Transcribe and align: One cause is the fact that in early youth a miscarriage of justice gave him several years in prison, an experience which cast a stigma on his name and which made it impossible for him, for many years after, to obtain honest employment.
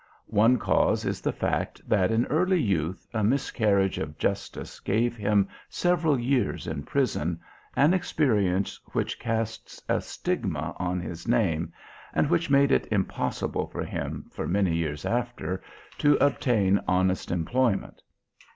One 0.33 0.57
cause 0.57 1.05
is 1.05 1.21
the 1.21 1.31
fact 1.31 1.87
that 1.87 2.09
in 2.09 2.25
early 2.25 2.59
youth 2.59 3.05
a 3.13 3.23
miscarriage 3.23 3.99
of 3.99 4.17
justice 4.17 4.79
gave 4.79 5.15
him 5.15 5.47
several 5.69 6.19
years 6.19 6.65
in 6.65 6.81
prison, 6.81 7.39
an 7.75 7.93
experience 7.93 8.79
which 8.93 9.19
cast 9.19 9.79
a 9.87 10.01
stigma 10.01 10.75
on 10.79 10.99
his 10.99 11.27
name 11.27 11.71
and 12.15 12.31
which 12.31 12.49
made 12.49 12.71
it 12.71 12.87
impossible 12.91 13.67
for 13.67 13.83
him, 13.83 14.25
for 14.33 14.47
many 14.47 14.73
years 14.75 15.05
after, 15.05 15.61
to 15.99 16.15
obtain 16.17 16.79
honest 16.87 17.29
employment. 17.29 18.01